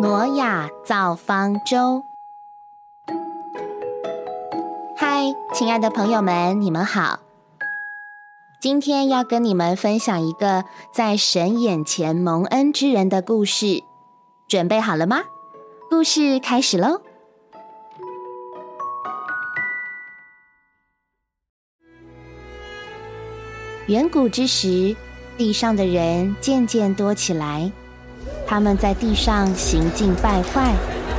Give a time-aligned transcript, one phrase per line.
[0.00, 2.02] 挪亚造方舟。
[4.96, 7.20] 嗨，亲爱的朋友们，你们好！
[8.62, 13.84] 今天要跟你们分享一个在神眼前蒙恩之人的故事，
[14.48, 15.20] 准备好了吗？
[15.90, 17.02] 故事开始喽！
[23.88, 24.96] 远古之时，
[25.36, 27.70] 地上的人渐渐多起来。
[28.50, 30.74] 他们在地上行径败坏，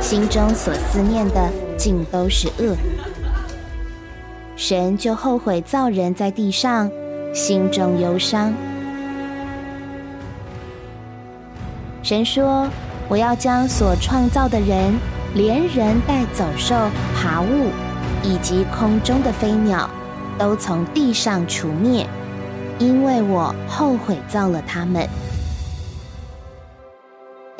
[0.00, 1.48] 心中所思念的
[1.78, 2.76] 尽都是恶。
[4.56, 6.90] 神就后悔造人在地上，
[7.32, 8.52] 心中忧伤。
[12.02, 12.66] 神说
[13.08, 14.92] ：“我要将所创造的人，
[15.34, 16.74] 连人带走兽、
[17.14, 17.68] 爬物，
[18.24, 19.88] 以及空中的飞鸟，
[20.36, 22.04] 都从地上除灭，
[22.80, 25.08] 因为我后悔造了他们。”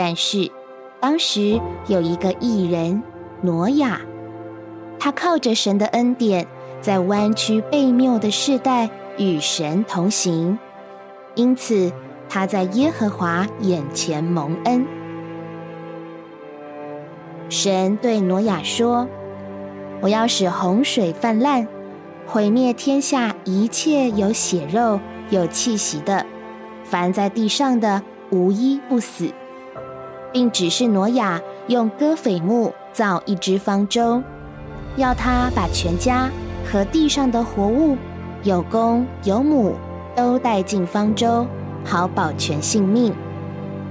[0.05, 0.51] 但是，
[0.99, 3.01] 当时有一个艺人
[3.41, 4.01] 挪亚，
[4.99, 6.45] 他靠着神的恩典，
[6.81, 10.59] 在弯曲背谬的世代与神同行，
[11.37, 11.93] 因此
[12.29, 14.85] 他在耶和华眼前蒙恩。
[17.49, 19.07] 神对挪亚说
[20.03, 21.69] ：“我要使洪水泛滥，
[22.27, 24.99] 毁灭天下一切有血肉、
[25.31, 26.27] 有气息的，
[26.83, 29.33] 凡在地上的，无一不死。”
[30.33, 34.23] 并指示挪亚用戈斐木造一只方舟，
[34.97, 36.31] 要他把全家
[36.71, 37.97] 和地上的活物，
[38.43, 39.75] 有公有母，
[40.17, 41.47] 都带进方舟，
[41.85, 43.15] 好保全性命。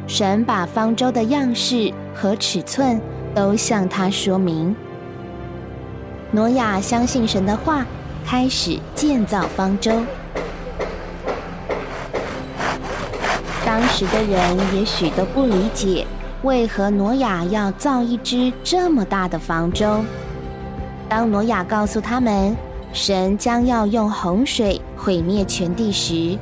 [0.08, 3.00] 神把方舟的样式和尺寸
[3.34, 4.76] 都向他说明。
[6.32, 7.86] 挪亚相信神的话，
[8.26, 9.92] 开始建造方舟。
[13.64, 16.06] 当时的人也许都不理解。
[16.44, 20.04] 为何挪亚要造一只这么大的方舟？
[21.08, 22.58] 当挪亚告诉他们
[22.94, 26.36] 神将要用洪水毁灭全地时，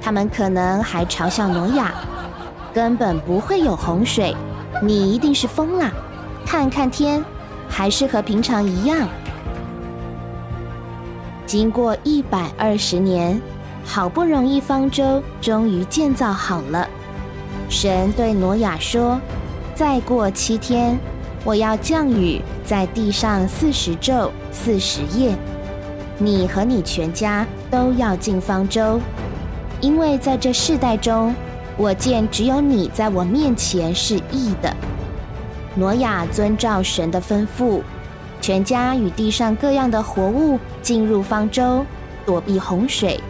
[0.00, 1.92] 他们可能还嘲笑挪亚
[2.72, 4.34] ：“根本不会有洪水，
[4.82, 5.92] 你一定是疯了！
[6.46, 7.22] 看看天，
[7.68, 9.06] 还是和平常一样。”
[11.44, 13.38] 经过一百二十年，
[13.84, 16.88] 好不容易方舟终于建造好了。
[17.70, 19.18] 神对挪亚说
[19.76, 20.98] ：“再过七天，
[21.44, 25.36] 我要降雨在地上四十昼、四十夜。
[26.18, 29.00] 你和你全家都要进方舟，
[29.80, 31.32] 因为在这世代中，
[31.76, 34.74] 我见只有你在我面前是义的。”
[35.76, 37.80] 挪亚遵照神的吩咐，
[38.40, 41.86] 全家与地上各样的活物进入方舟，
[42.26, 43.20] 躲避洪水。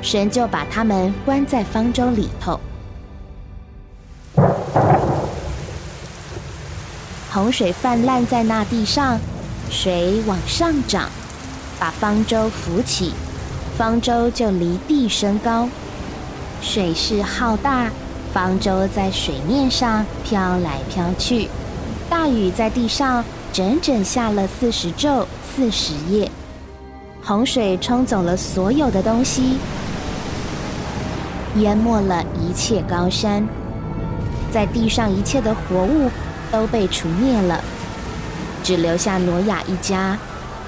[0.00, 2.58] 神就把他们关在方舟里头。
[7.32, 9.16] 洪水泛滥在那地上，
[9.70, 11.08] 水往上涨，
[11.78, 13.12] 把方舟浮起，
[13.78, 15.68] 方舟就离地升高。
[16.60, 17.88] 水势浩大，
[18.34, 21.48] 方舟在水面上飘来飘去。
[22.08, 25.24] 大雨在地上整整下了四十昼
[25.54, 26.28] 四十夜，
[27.22, 29.56] 洪水冲走了所有的东西，
[31.58, 33.46] 淹没了一切高山，
[34.52, 36.10] 在地上一切的活物。
[36.50, 37.62] 都被除灭了，
[38.62, 40.18] 只留下挪亚一家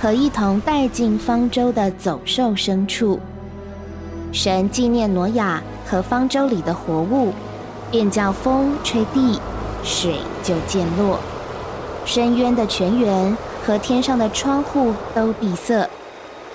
[0.01, 3.21] 和一同带进方舟的走兽牲畜。
[4.33, 7.33] 神纪念挪亚和方舟里的活物，
[7.91, 9.39] 便叫风吹地，
[9.85, 11.19] 水就渐落，
[12.07, 15.89] 深渊的泉源和天上的窗户都闭塞，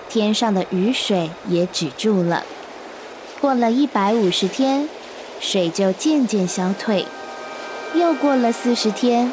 [0.09, 2.43] 天上的雨水也止住了。
[3.39, 4.89] 过了一百五十天，
[5.39, 7.05] 水就渐渐消退。
[7.97, 9.31] 又过了四十天，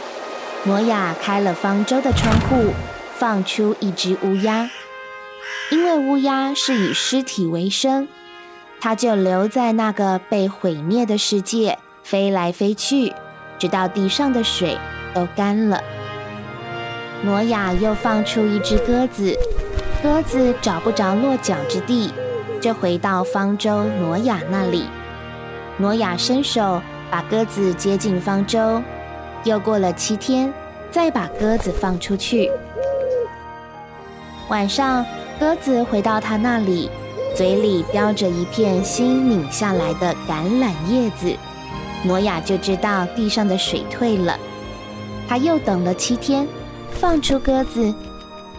[0.64, 2.72] 挪亚开了方舟的窗户，
[3.16, 4.70] 放出一只乌鸦。
[5.70, 8.08] 因为乌鸦是以尸体为生，
[8.80, 13.12] 它就留在那个被毁灭的世界，飞来飞去，
[13.58, 14.78] 直到地上的水
[15.14, 15.82] 都干了。
[17.22, 19.36] 挪亚又放出一只鸽子，
[20.02, 22.10] 鸽子找不着落脚之地，
[22.62, 24.86] 就回到方舟挪亚那里。
[25.76, 26.80] 挪亚伸手。
[27.14, 28.82] 把鸽子接进方舟，
[29.44, 30.52] 又过了七天，
[30.90, 32.50] 再把鸽子放出去。
[34.48, 35.06] 晚上，
[35.38, 36.90] 鸽子回到他那里，
[37.36, 41.32] 嘴里叼着一片新拧下来的橄榄叶子。
[42.02, 44.36] 挪亚就知道地上的水退了。
[45.28, 46.44] 他又等了七天，
[46.90, 47.94] 放出鸽子，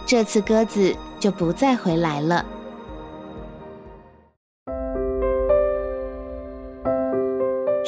[0.06, 2.42] 这次鸽子就不再回来了。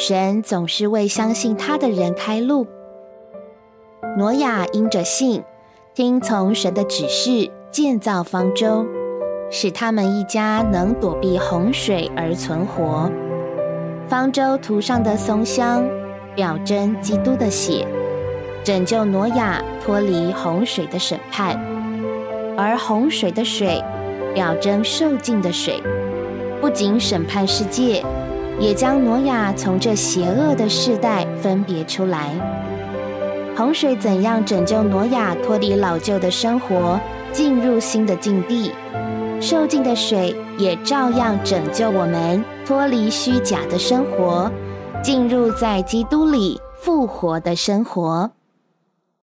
[0.01, 2.69] 神总是为相信他的人开路，
[4.17, 5.43] 挪亚因着信，
[5.93, 8.87] 听从神的指示，建造方舟，
[9.51, 13.11] 使他们一家能躲避洪水而存活。
[14.07, 15.85] 方舟涂上的松香，
[16.37, 17.85] 表征基督的血，
[18.63, 21.59] 拯救挪亚脱离洪水的审判；
[22.57, 23.83] 而洪水的水，
[24.33, 25.83] 表征受尽的水，
[26.61, 28.05] 不仅审判世界，
[28.61, 32.31] 也将挪亚从这邪恶的世代分别出来。
[33.57, 36.99] 洪水怎样拯救挪亚脱离老旧的生活，
[37.33, 38.73] 进入新的境地？
[39.41, 44.51] 受尽的水也照样拯救我们脱离虚假的生活，
[45.03, 48.31] 进入在基督里复活的生活。